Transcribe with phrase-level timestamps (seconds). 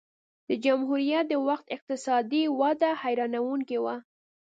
[0.47, 3.95] د جمهوریت د وخت اقتصادي وده حیرانوونکې وه